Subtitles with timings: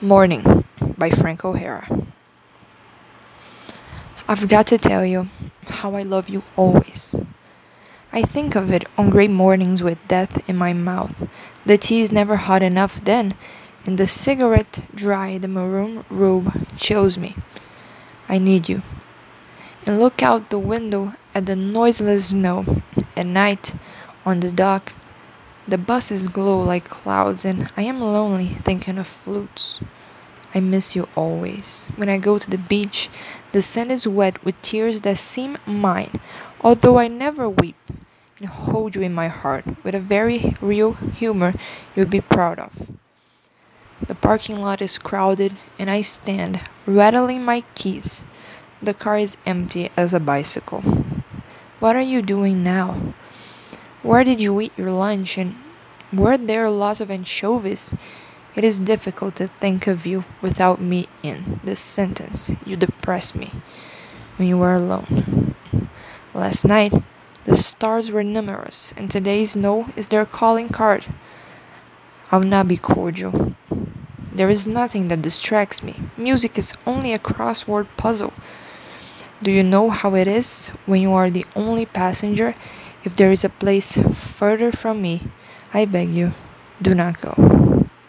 [0.00, 0.64] Morning
[0.96, 2.06] by Frank O'Hara.
[4.28, 5.26] I've got to tell you
[5.66, 7.16] how I love you always.
[8.12, 11.28] I think of it on great mornings with death in my mouth.
[11.66, 13.34] The tea is never hot enough then,
[13.84, 17.34] and the cigarette dry, the maroon robe chills me.
[18.28, 18.82] I need you.
[19.84, 22.82] And look out the window at the noiseless snow.
[23.16, 23.74] At night,
[24.24, 24.94] on the dock,
[25.68, 29.80] the buses glow like clouds, and I am lonely thinking of flutes.
[30.54, 31.88] I miss you always.
[31.96, 33.10] When I go to the beach,
[33.52, 36.12] the sand is wet with tears that seem mine,
[36.62, 37.76] although I never weep,
[38.38, 41.52] and hold you in my heart with a very real humor
[41.94, 42.96] you'd be proud of.
[44.06, 48.24] The parking lot is crowded, and I stand, rattling my keys.
[48.80, 50.80] The car is empty as a bicycle.
[51.78, 53.12] What are you doing now?
[54.02, 55.56] Where did you eat your lunch, and
[56.12, 57.94] were there lots of anchovies?
[58.54, 62.50] It is difficult to think of you without me in this sentence.
[62.64, 63.52] You depress me
[64.36, 65.54] when you are alone.
[66.34, 66.92] Last night,
[67.44, 71.06] the stars were numerous, and today's snow is their calling card.
[72.30, 73.54] I'll not be cordial.
[74.32, 75.96] There is nothing that distracts me.
[76.16, 78.32] Music is only a crossword puzzle.
[79.42, 82.54] Do you know how it is when you are the only passenger?
[83.04, 85.28] If there is a place further from me,
[85.74, 86.32] I beg you,
[86.80, 87.57] do not go.